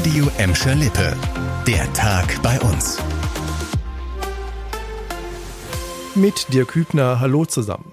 [0.00, 1.14] Radio Emscher Lippe.
[1.66, 2.96] Der Tag bei uns.
[6.14, 7.92] Mit dir Kübner, hallo zusammen.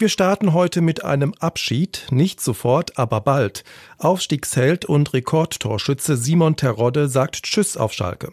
[0.00, 3.64] Wir starten heute mit einem Abschied, nicht sofort, aber bald.
[3.98, 8.30] Aufstiegsheld und Rekordtorschütze Simon Terodde sagt Tschüss auf Schalke.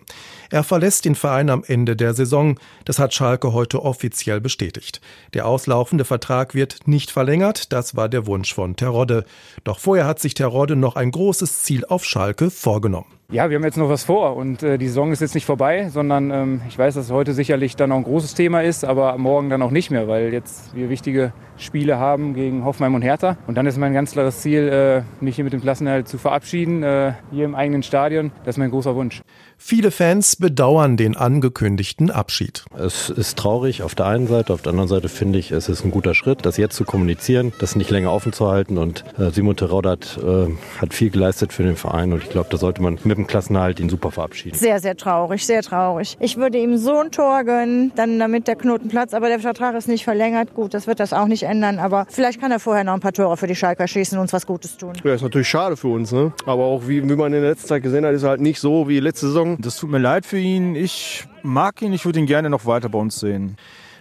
[0.51, 2.59] Er verlässt den Verein am Ende der Saison.
[2.85, 5.01] Das hat Schalke heute offiziell bestätigt.
[5.33, 7.73] Der auslaufende Vertrag wird nicht verlängert.
[7.73, 9.25] Das war der Wunsch von Terodde.
[9.63, 13.14] Doch vorher hat sich Terodde noch ein großes Ziel auf Schalke vorgenommen.
[13.31, 15.89] Ja, wir haben jetzt noch was vor und äh, die Saison ist jetzt nicht vorbei,
[15.89, 19.49] sondern ähm, ich weiß, dass heute sicherlich dann auch ein großes Thema ist, aber morgen
[19.49, 23.37] dann auch nicht mehr, weil jetzt wir wichtige Spiele haben gegen Hoffenheim und Hertha.
[23.47, 26.83] Und dann ist mein ganz klares Ziel, äh, mich hier mit dem Klassenerhalt zu verabschieden,
[26.83, 28.31] äh, hier im eigenen Stadion.
[28.43, 29.21] Das ist mein großer Wunsch.
[29.57, 32.65] Viele Fans bedauern den angekündigten Abschied.
[32.77, 35.83] Es ist traurig auf der einen Seite, auf der anderen Seite finde ich, es ist
[35.83, 38.77] ein guter Schritt, das jetzt zu kommunizieren, das nicht länger offen zu halten.
[38.77, 40.47] Und äh, Simon Teroddat äh,
[40.79, 43.79] hat viel geleistet für den Verein und ich glaube, da sollte man mit dem Klassenerhalt
[43.79, 44.57] ihn super verabschieden.
[44.57, 46.15] Sehr, sehr traurig, sehr traurig.
[46.19, 49.75] Ich würde ihm so ein Tor gönnen, dann damit der Knoten platzt, aber der Vertrag
[49.75, 50.53] ist nicht verlängert.
[50.53, 53.13] Gut, das wird das auch nicht ändern, aber vielleicht kann er vorher noch ein paar
[53.13, 54.93] Tore für die Schalker schießen und uns was Gutes tun.
[55.03, 56.33] Ja, ist natürlich schade für uns, ne?
[56.45, 58.59] aber auch wie, wie man in der letzten Zeit gesehen hat, ist er halt nicht
[58.59, 59.54] so wie letzte Saison.
[59.57, 60.75] Das tut mir leid für ihn.
[60.75, 63.57] Ich mag ihn, ich würde ihn gerne noch weiter bei uns sehen.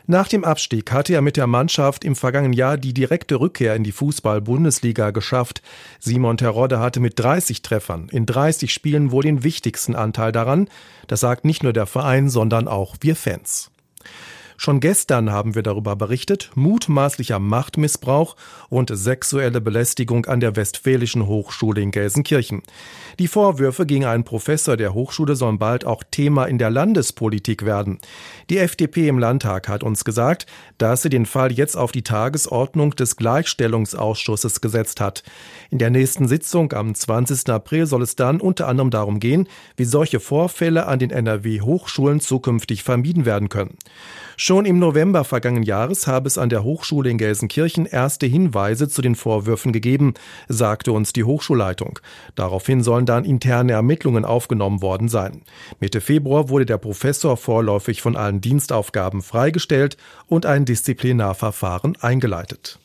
[0.06, 3.84] Nach dem Abstieg hatte er mit der Mannschaft im vergangenen Jahr die direkte Rückkehr in
[3.84, 5.62] die Fußball-Bundesliga geschafft.
[5.98, 10.68] Simon Terodde hatte mit 30 Treffern in 30 Spielen wohl den wichtigsten Anteil daran.
[11.06, 13.70] Das sagt nicht nur der Verein, sondern auch wir Fans.
[14.56, 18.36] Schon gestern haben wir darüber berichtet, mutmaßlicher Machtmissbrauch
[18.68, 22.62] und sexuelle Belästigung an der Westfälischen Hochschule in Gelsenkirchen.
[23.18, 27.98] Die Vorwürfe gegen einen Professor der Hochschule sollen bald auch Thema in der Landespolitik werden.
[28.50, 30.46] Die FDP im Landtag hat uns gesagt,
[30.78, 35.22] dass sie den Fall jetzt auf die Tagesordnung des Gleichstellungsausschusses gesetzt hat.
[35.70, 37.48] In der nächsten Sitzung am 20.
[37.50, 42.82] April soll es dann unter anderem darum gehen, wie solche Vorfälle an den NRW-Hochschulen zukünftig
[42.82, 43.76] vermieden werden können.
[44.36, 49.02] Schon im November vergangenen Jahres habe es an der Hochschule in Gelsenkirchen erste Hinweise zu
[49.02, 50.14] den Vorwürfen gegeben,
[50.48, 52.00] sagte uns die Hochschulleitung.
[52.34, 55.42] Daraufhin sollen dann interne Ermittlungen aufgenommen worden sein.
[55.80, 59.96] Mitte Februar wurde der Professor vorläufig von allen Dienstaufgaben freigestellt
[60.26, 62.78] und ein Disziplinarverfahren eingeleitet.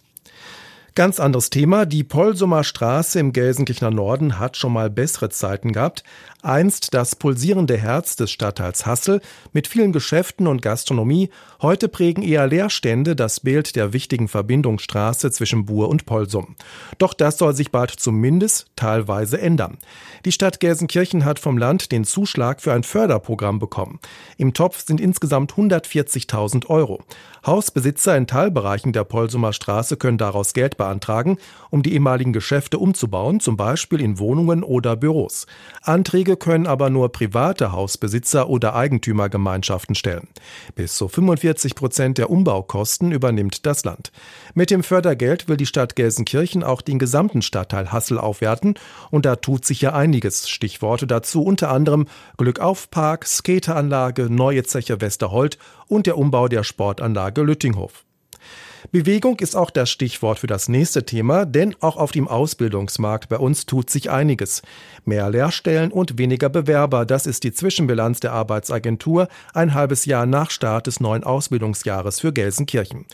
[0.99, 1.85] Ganz anderes Thema.
[1.85, 6.03] Die Polsumer Straße im Gelsenkirchener Norden hat schon mal bessere Zeiten gehabt.
[6.41, 9.21] Einst das pulsierende Herz des Stadtteils Hassel
[9.53, 11.29] mit vielen Geschäften und Gastronomie.
[11.61, 16.57] Heute prägen eher Leerstände das Bild der wichtigen Verbindungsstraße zwischen Bur und Polsum.
[16.97, 19.77] Doch das soll sich bald zumindest teilweise ändern.
[20.25, 23.99] Die Stadt Gelsenkirchen hat vom Land den Zuschlag für ein Förderprogramm bekommen.
[24.35, 27.01] Im Topf sind insgesamt 140.000 Euro.
[27.45, 30.88] Hausbesitzer in Teilbereichen der Polsumer Straße können daraus Geld beantragen,
[31.69, 35.45] um die ehemaligen Geschäfte umzubauen, zum Beispiel in Wohnungen oder Büros.
[35.83, 40.27] Anträge können aber nur private Hausbesitzer oder Eigentümergemeinschaften stellen.
[40.75, 44.11] Bis zu 45 Prozent der Umbaukosten übernimmt das Land.
[44.53, 48.75] Mit dem Fördergeld will die Stadt Gelsenkirchen auch den gesamten Stadtteil Hassel aufwerten
[49.11, 50.49] und da tut sich ja einiges.
[50.49, 52.07] Stichworte dazu unter anderem
[52.37, 55.57] Glückaufpark, Skateranlage, neue Zeche Westerhold
[55.87, 58.05] und der Umbau der Sportanlage Lüttinghof.
[58.91, 63.37] Bewegung ist auch das Stichwort für das nächste Thema, denn auch auf dem Ausbildungsmarkt bei
[63.37, 64.61] uns tut sich einiges.
[65.05, 70.49] Mehr Lehrstellen und weniger Bewerber, das ist die Zwischenbilanz der Arbeitsagentur ein halbes Jahr nach
[70.51, 73.05] Start des neuen Ausbildungsjahres für Gelsenkirchen.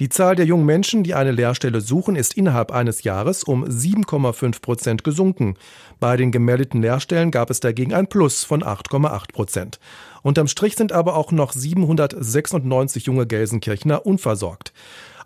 [0.00, 4.62] Die Zahl der jungen Menschen, die eine Lehrstelle suchen, ist innerhalb eines Jahres um 7,5
[4.62, 5.56] Prozent gesunken.
[5.98, 9.80] Bei den gemeldeten Lehrstellen gab es dagegen ein Plus von 8,8 Prozent.
[10.22, 14.72] Unterm Strich sind aber auch noch 796 junge Gelsenkirchner unversorgt.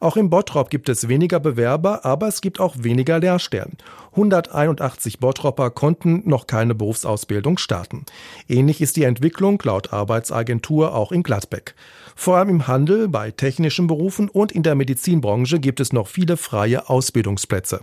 [0.03, 3.77] Auch im Bottrop gibt es weniger Bewerber, aber es gibt auch weniger Lehrstellen.
[4.11, 8.05] 181 Bottropper konnten noch keine Berufsausbildung starten.
[8.49, 11.77] Ähnlich ist die Entwicklung laut Arbeitsagentur auch in Gladbeck.
[12.17, 16.37] Vor allem im Handel, bei technischen Berufen und in der Medizinbranche gibt es noch viele
[16.37, 17.83] freie Ausbildungsplätze.